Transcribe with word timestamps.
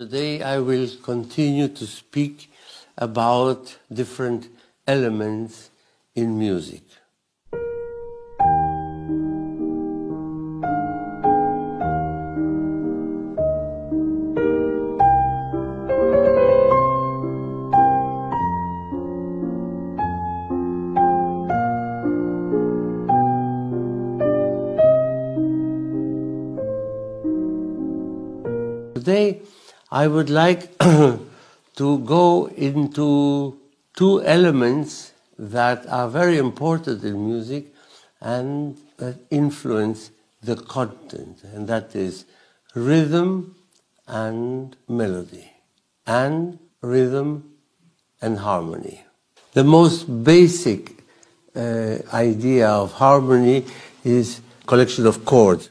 Today 0.00 0.42
I 0.42 0.60
will 0.60 0.88
continue 1.02 1.66
to 1.66 1.84
speak 1.84 2.52
about 2.96 3.78
different 3.92 4.48
elements 4.86 5.70
in 6.14 6.38
music. 6.38 6.82
Today 28.94 29.42
I 29.90 30.06
would 30.06 30.28
like 30.28 30.76
to 30.78 31.98
go 32.00 32.46
into 32.48 33.58
two 33.96 34.22
elements 34.22 35.12
that 35.38 35.86
are 35.88 36.08
very 36.10 36.36
important 36.36 37.02
in 37.04 37.26
music 37.26 37.72
and 38.20 38.76
that 38.98 39.16
influence 39.30 40.10
the 40.42 40.56
content, 40.56 41.42
and 41.42 41.66
that 41.68 41.96
is 41.96 42.26
rhythm 42.74 43.56
and 44.06 44.76
melody, 44.88 45.50
and 46.06 46.58
rhythm 46.82 47.54
and 48.20 48.38
harmony. 48.38 49.04
The 49.52 49.64
most 49.64 50.22
basic 50.22 51.02
uh, 51.56 51.98
idea 52.12 52.68
of 52.68 52.92
harmony 52.92 53.64
is 54.04 54.42
collection 54.66 55.06
of 55.06 55.24
chords. 55.24 55.70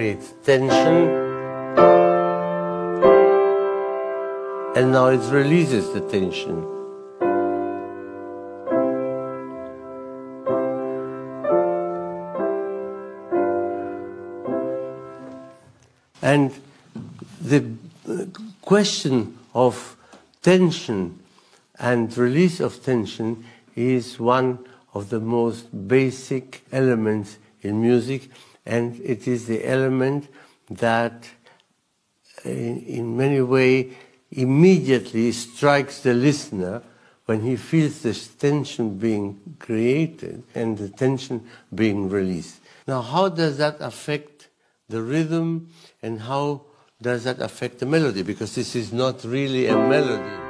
Creates 0.00 0.32
tension 0.44 1.10
and 4.74 4.92
now 4.92 5.08
it 5.08 5.20
releases 5.30 5.92
the 5.92 6.00
tension. 6.00 6.56
And 16.22 16.50
the 17.42 17.70
uh, 18.08 18.24
question 18.62 19.36
of 19.52 19.98
tension 20.40 21.18
and 21.78 22.16
release 22.16 22.60
of 22.60 22.82
tension 22.82 23.44
is 23.76 24.18
one 24.18 24.60
of 24.94 25.10
the 25.10 25.20
most 25.20 25.66
basic 25.86 26.64
elements 26.72 27.36
in 27.60 27.82
music 27.82 28.30
and 28.70 29.00
it 29.04 29.26
is 29.26 29.46
the 29.46 29.66
element 29.66 30.28
that 30.70 31.28
in, 32.44 32.78
in 32.86 33.16
many 33.16 33.40
way 33.40 33.90
immediately 34.30 35.32
strikes 35.32 36.00
the 36.02 36.14
listener 36.14 36.80
when 37.26 37.40
he 37.40 37.56
feels 37.56 38.02
this 38.02 38.28
tension 38.28 38.96
being 38.96 39.56
created 39.58 40.44
and 40.54 40.78
the 40.78 40.88
tension 40.88 41.44
being 41.74 42.08
released. 42.08 42.60
Now, 42.86 43.02
how 43.02 43.28
does 43.28 43.58
that 43.58 43.80
affect 43.80 44.46
the 44.88 45.02
rhythm 45.02 45.70
and 46.00 46.20
how 46.20 46.62
does 47.02 47.24
that 47.24 47.40
affect 47.40 47.80
the 47.80 47.86
melody? 47.86 48.22
Because 48.22 48.54
this 48.54 48.76
is 48.76 48.92
not 48.92 49.24
really 49.24 49.66
a 49.66 49.74
melody. 49.74 50.49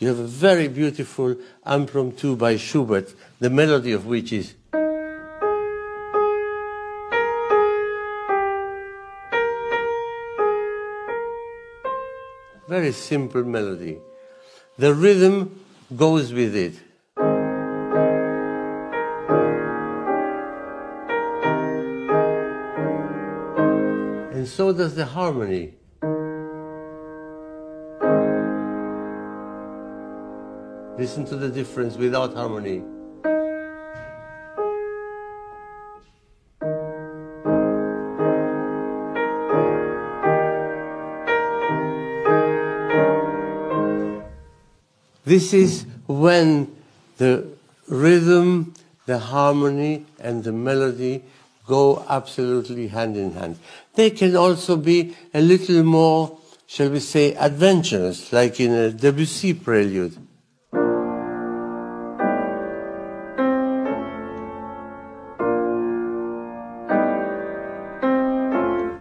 You 0.00 0.06
have 0.08 0.20
a 0.20 0.26
very 0.28 0.68
beautiful 0.68 1.34
impromptu 1.66 2.36
by 2.36 2.56
Schubert, 2.56 3.12
the 3.40 3.50
melody 3.50 3.90
of 3.90 4.06
which 4.06 4.32
is. 4.32 4.54
Very 12.68 12.92
simple 12.92 13.42
melody. 13.42 13.98
The 14.76 14.94
rhythm 14.94 15.64
goes 15.96 16.32
with 16.32 16.54
it. 16.54 16.74
And 24.32 24.46
so 24.46 24.72
does 24.72 24.94
the 24.94 25.06
harmony. 25.06 25.77
Listen 30.98 31.24
to 31.26 31.36
the 31.36 31.48
difference 31.48 31.96
without 31.96 32.34
harmony. 32.34 32.82
This 45.24 45.52
is 45.54 45.86
when 46.08 46.74
the 47.18 47.46
rhythm, 47.86 48.74
the 49.06 49.20
harmony, 49.20 50.04
and 50.18 50.42
the 50.42 50.50
melody 50.50 51.22
go 51.68 52.04
absolutely 52.08 52.88
hand 52.88 53.16
in 53.16 53.34
hand. 53.34 53.56
They 53.94 54.10
can 54.10 54.34
also 54.34 54.76
be 54.76 55.14
a 55.32 55.40
little 55.40 55.84
more, 55.84 56.38
shall 56.66 56.90
we 56.90 56.98
say, 56.98 57.34
adventurous, 57.36 58.32
like 58.32 58.58
in 58.58 58.72
a 58.72 58.90
Debussy 58.90 59.54
prelude. 59.54 60.27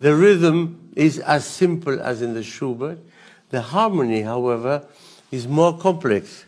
The 0.00 0.16
rhythm 0.16 0.92
is 0.96 1.18
as 1.18 1.44
simple 1.44 2.00
as 2.00 2.22
in 2.22 2.32
the 2.32 2.42
Schubert. 2.42 2.98
The 3.50 3.60
harmony, 3.60 4.22
however, 4.22 4.86
is 5.30 5.46
more 5.46 5.76
complex. 5.76 6.46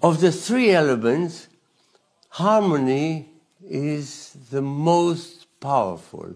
Of 0.00 0.20
the 0.20 0.30
three 0.30 0.70
elements, 0.70 1.48
harmony 2.28 3.30
is 3.68 4.36
the 4.52 4.62
most 4.62 5.47
powerful. 5.60 6.34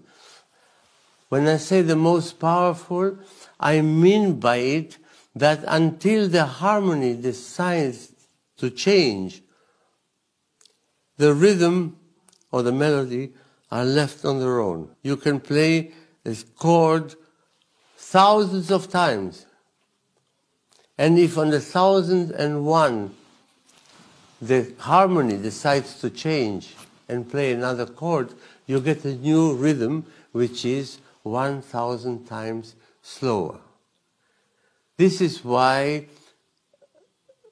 When 1.28 1.48
I 1.48 1.56
say 1.56 1.82
the 1.82 1.96
most 1.96 2.38
powerful, 2.38 3.18
I 3.58 3.80
mean 3.80 4.38
by 4.38 4.56
it 4.56 4.98
that 5.34 5.64
until 5.66 6.28
the 6.28 6.44
harmony 6.44 7.14
decides 7.14 8.12
to 8.58 8.70
change, 8.70 9.42
the 11.16 11.32
rhythm 11.32 11.96
or 12.50 12.62
the 12.62 12.72
melody 12.72 13.32
are 13.70 13.84
left 13.84 14.24
on 14.24 14.40
their 14.40 14.60
own. 14.60 14.90
You 15.02 15.16
can 15.16 15.40
play 15.40 15.92
a 16.26 16.36
chord 16.58 17.14
thousands 17.96 18.70
of 18.70 18.90
times. 18.90 19.46
And 20.98 21.18
if 21.18 21.38
on 21.38 21.50
the 21.50 21.60
thousand 21.60 22.32
and 22.32 22.66
one 22.66 23.14
the 24.42 24.74
harmony 24.78 25.38
decides 25.38 26.00
to 26.00 26.10
change 26.10 26.74
and 27.08 27.28
play 27.30 27.52
another 27.52 27.86
chord, 27.86 28.34
you 28.66 28.80
get 28.80 29.04
a 29.04 29.14
new 29.14 29.54
rhythm 29.54 30.06
which 30.32 30.64
is 30.64 30.98
1,000 31.22 32.26
times 32.26 32.74
slower. 33.02 33.58
This 34.96 35.20
is 35.20 35.44
why 35.44 36.06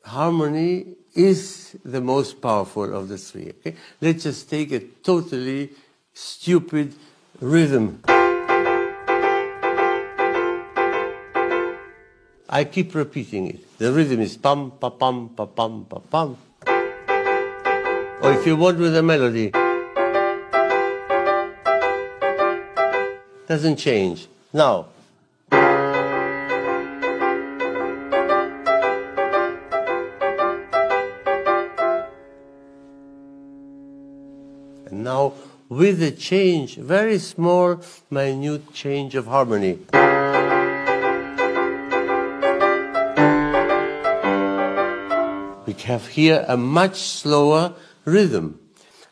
harmony 0.05 0.97
is 1.15 1.77
the 1.85 2.01
most 2.01 2.41
powerful 2.41 2.95
of 2.95 3.09
the 3.09 3.19
three. 3.19 3.53
Okay? 3.59 3.77
Let's 4.01 4.23
just 4.25 4.49
take 4.49 4.73
a 4.73 4.81
totally 4.81 5.71
stupid 6.13 6.95
rhythm. 7.41 8.03
I 12.53 12.65
keep 12.65 12.95
repeating 12.95 13.47
it. 13.47 13.79
The 13.79 13.93
rhythm 13.93 14.21
is 14.21 14.37
pam, 14.37 14.73
pa, 14.73 14.91
pam, 14.91 15.31
pa, 15.31 15.47
pam, 15.47 15.85
pa, 15.85 15.99
pam. 16.01 16.37
Or 18.23 18.33
if 18.33 18.47
you 18.47 18.55
want 18.55 18.79
with 18.79 18.95
a 18.95 19.03
melody, 19.03 19.51
doesn't 23.49 23.77
change. 23.77 24.29
Now, 24.53 24.89
and 34.87 35.05
now 35.05 35.33
with 35.71 36.03
a 36.03 36.11
change, 36.11 36.77
very 36.77 37.19
small, 37.19 37.81
minute 38.11 38.73
change 38.75 39.15
of 39.15 39.27
harmony. 39.27 39.79
we 45.71 45.75
have 45.85 46.09
here 46.09 46.45
a 46.49 46.57
much 46.57 46.99
slower 46.99 47.73
rhythm. 48.05 48.59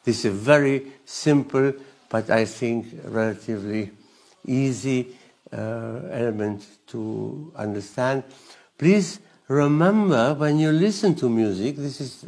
This 0.04 0.20
is 0.20 0.24
a 0.26 0.30
very 0.30 0.92
simple, 1.04 1.72
but 2.08 2.30
I 2.30 2.44
think 2.44 2.86
relatively 3.04 3.90
easy 4.46 5.16
uh, 5.52 6.00
element 6.10 6.66
to 6.88 7.52
understand. 7.56 8.24
Please 8.76 9.20
remember 9.48 10.34
when 10.34 10.58
you 10.58 10.72
listen 10.72 11.14
to 11.16 11.28
music, 11.28 11.76
this 11.76 12.00
is 12.00 12.24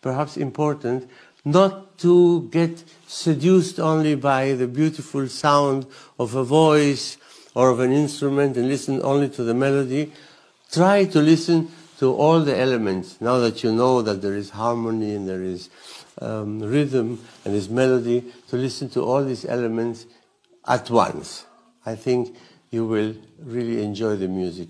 perhaps 0.00 0.36
important, 0.36 1.08
not 1.44 1.98
to 1.98 2.48
get 2.50 2.82
seduced 3.06 3.78
only 3.78 4.14
by 4.14 4.52
the 4.52 4.66
beautiful 4.66 5.28
sound 5.28 5.86
of 6.18 6.34
a 6.34 6.44
voice 6.44 7.16
or 7.54 7.70
of 7.70 7.80
an 7.80 7.92
instrument 7.92 8.56
and 8.56 8.68
listen 8.68 9.00
only 9.02 9.28
to 9.28 9.44
the 9.44 9.54
melody. 9.54 10.12
Try 10.72 11.04
to 11.04 11.20
listen 11.20 11.68
to 11.98 12.14
all 12.14 12.40
the 12.40 12.56
elements. 12.56 13.20
Now 13.20 13.38
that 13.38 13.62
you 13.62 13.72
know 13.72 14.02
that 14.02 14.22
there 14.22 14.34
is 14.34 14.50
harmony 14.50 15.14
and 15.14 15.28
there 15.28 15.42
is 15.42 15.70
um, 16.20 16.60
rhythm 16.60 17.20
and 17.44 17.54
there's 17.54 17.68
melody, 17.68 18.32
to 18.48 18.56
listen 18.56 18.88
to 18.90 19.02
all 19.02 19.24
these 19.24 19.44
elements 19.44 20.06
at 20.66 20.90
once. 20.90 21.46
I 21.84 21.94
think 21.94 22.36
you 22.70 22.86
will 22.86 23.14
really 23.38 23.82
enjoy 23.82 24.16
the 24.16 24.28
music. 24.28 24.68